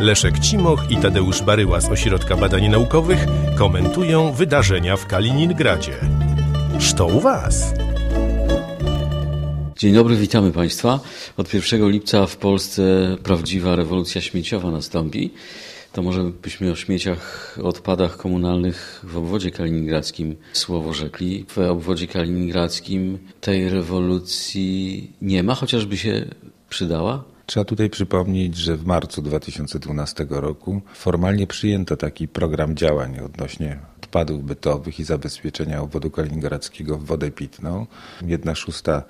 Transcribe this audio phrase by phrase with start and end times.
[0.00, 3.26] Leszek Cimoch i Tadeusz Baryła z Ośrodka Badań Naukowych
[3.58, 5.92] komentują wydarzenia w Kaliningradzie.
[6.96, 7.74] Co u Was?
[9.76, 11.00] Dzień dobry, witamy Państwa.
[11.36, 12.82] Od 1 lipca w Polsce
[13.22, 15.30] prawdziwa rewolucja śmieciowa nastąpi.
[15.92, 21.44] To może byśmy o śmieciach, odpadach komunalnych w obwodzie kaliningradzkim słowo rzekli.
[21.48, 26.24] W obwodzie kaliningradzkim tej rewolucji nie ma, chociażby się
[26.68, 27.24] przydała.
[27.50, 34.44] Trzeba tutaj przypomnieć, że w marcu 2012 roku formalnie przyjęto taki program działań odnośnie odpadów
[34.44, 37.86] bytowych i zabezpieczenia obwodu kaliningradzkiego w wodę pitną.
[38.26, 39.02] Jedna szósta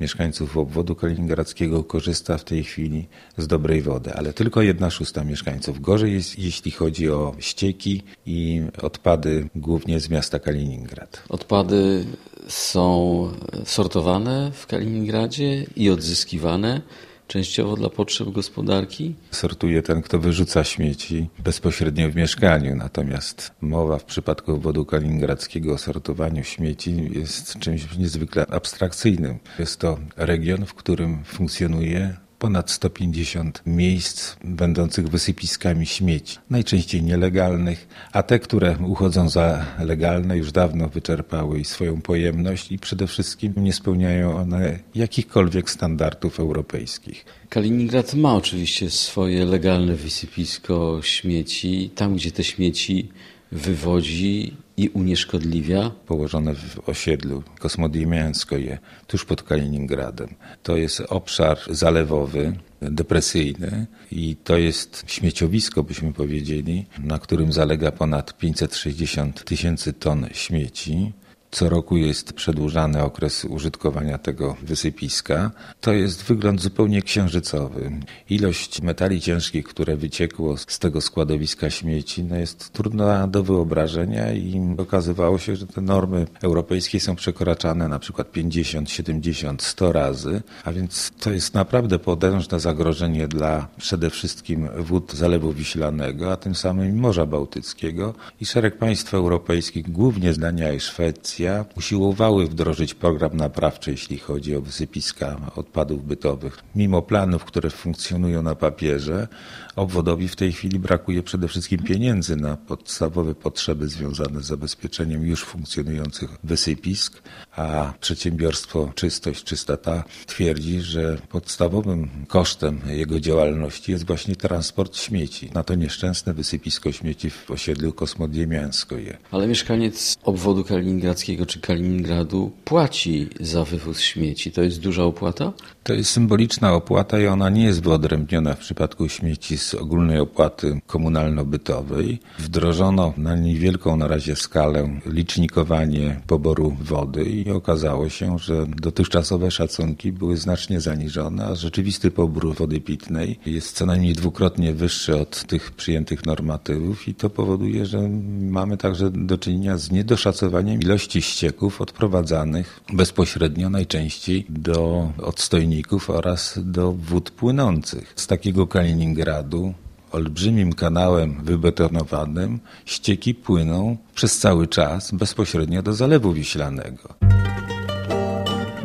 [0.00, 5.80] mieszkańców obwodu kaliningradzkiego korzysta w tej chwili z dobrej wody, ale tylko jedna szósta mieszkańców.
[5.80, 11.22] Gorzej jest, jeśli chodzi o ścieki i odpady głównie z miasta Kaliningrad.
[11.28, 12.04] Odpady
[12.48, 13.32] są
[13.64, 16.80] sortowane w Kaliningradzie i odzyskiwane
[17.28, 19.14] częściowo dla potrzeb gospodarki?
[19.30, 22.76] Sortuje ten, kto wyrzuca śmieci bezpośrednio w mieszkaniu.
[22.76, 29.38] Natomiast mowa w przypadku obwodu kaliningradzkiego o sortowaniu śmieci jest czymś niezwykle abstrakcyjnym.
[29.58, 38.22] Jest to region, w którym funkcjonuje ponad 150 miejsc będących wysypiskami śmieci, najczęściej nielegalnych, a
[38.22, 44.36] te, które uchodzą za legalne, już dawno wyczerpały swoją pojemność i przede wszystkim nie spełniają
[44.36, 47.24] one jakichkolwiek standardów europejskich.
[47.48, 51.90] Kaliningrad ma oczywiście swoje legalne wysypisko śmieci.
[51.94, 53.08] Tam, gdzie te śmieci
[53.52, 55.90] wywodzi i unieszkodliwia.
[56.06, 60.28] Położone w osiedlu Kosmodiemianskoje, tuż pod Kaliningradem.
[60.62, 68.38] To jest obszar zalewowy, depresyjny i to jest śmieciowisko, byśmy powiedzieli, na którym zalega ponad
[68.38, 71.12] 560 tysięcy ton śmieci.
[71.50, 75.50] Co roku jest przedłużany okres użytkowania tego wysypiska.
[75.80, 77.90] To jest wygląd zupełnie księżycowy.
[78.30, 84.74] Ilość metali ciężkich, które wyciekło z tego składowiska śmieci, no jest trudna do wyobrażenia i
[84.78, 90.72] okazywało się, że te normy europejskie są przekraczane na przykład 50, 70, 100 razy, a
[90.72, 96.96] więc to jest naprawdę potężne zagrożenie dla przede wszystkim wód Zalewu Wiślanego, a tym samym
[96.96, 101.37] Morza Bałtyckiego i szereg państw europejskich, głównie z Dania i Szwecji,
[101.76, 106.58] usiłowały wdrożyć program naprawczy, jeśli chodzi o wysypiska odpadów bytowych.
[106.74, 109.28] Mimo planów, które funkcjonują na papierze,
[109.76, 115.44] obwodowi w tej chwili brakuje przede wszystkim pieniędzy na podstawowe potrzeby związane z zabezpieczeniem już
[115.44, 117.22] funkcjonujących wysypisk,
[117.56, 125.62] a przedsiębiorstwo Czystość, Czystota twierdzi, że podstawowym kosztem jego działalności jest właśnie transport śmieci na
[125.62, 129.18] to nieszczęsne wysypisko śmieci w osiedlu Kosmodiemianskoje.
[129.30, 134.52] Ale mieszkaniec obwodu kaliningradzkiego czy Kaliningradu płaci za wywóz śmieci.
[134.52, 135.52] To jest duża opłata?
[135.82, 140.80] To jest symboliczna opłata i ona nie jest wyodrębniona w przypadku śmieci z ogólnej opłaty
[140.86, 142.18] komunalno-bytowej.
[142.38, 150.12] Wdrożono na niewielką na razie skalę licznikowanie poboru wody i okazało się, że dotychczasowe szacunki
[150.12, 155.72] były znacznie zaniżone, a rzeczywisty pobór wody pitnej jest co najmniej dwukrotnie wyższy od tych
[155.72, 158.08] przyjętych normatywów i to powoduje, że
[158.40, 166.92] mamy także do czynienia z niedoszacowaniem ilości ścieków odprowadzanych bezpośrednio najczęściej do odstojników oraz do
[166.92, 168.12] wód płynących.
[168.16, 169.74] Z takiego Kaliningradu
[170.12, 177.14] olbrzymim kanałem wybetonowanym ścieki płyną przez cały czas bezpośrednio do Zalewu Wiślanego.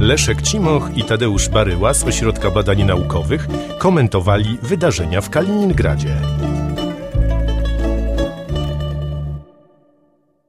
[0.00, 3.48] Leszek Cimoch i Tadeusz Baryła z Ośrodka Badań Naukowych
[3.78, 6.16] komentowali wydarzenia w Kaliningradzie.